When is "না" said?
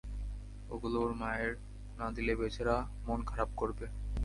1.97-2.07